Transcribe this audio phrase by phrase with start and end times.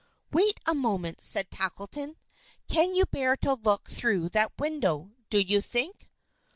[0.31, 2.15] "Wait a moment!" said Tackleton.
[2.67, 6.09] "Can you bear to look through that window, do you think?"